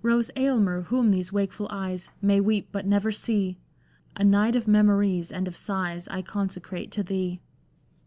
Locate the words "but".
2.72-2.86